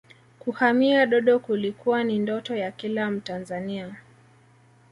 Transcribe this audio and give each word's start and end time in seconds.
kuhamia 0.39 1.05
dodo 1.05 1.39
kulikuwa 1.39 2.03
ni 2.03 2.19
ndoto 2.19 2.55
ya 2.55 2.71
kila 2.71 3.11
mtanzania 3.11 3.95